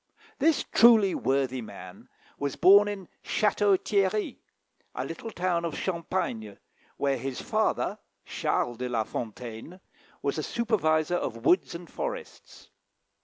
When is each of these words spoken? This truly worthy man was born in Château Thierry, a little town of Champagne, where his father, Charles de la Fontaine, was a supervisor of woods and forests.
This 0.39 0.63
truly 0.63 1.13
worthy 1.13 1.61
man 1.61 2.09
was 2.39 2.55
born 2.55 2.87
in 2.87 3.07
Château 3.23 3.77
Thierry, 3.79 4.39
a 4.95 5.05
little 5.05 5.29
town 5.29 5.63
of 5.63 5.77
Champagne, 5.77 6.57
where 6.97 7.17
his 7.19 7.39
father, 7.39 7.99
Charles 8.25 8.77
de 8.77 8.89
la 8.89 9.03
Fontaine, 9.03 9.79
was 10.23 10.39
a 10.39 10.41
supervisor 10.41 11.17
of 11.17 11.45
woods 11.45 11.75
and 11.75 11.87
forests. 11.87 12.71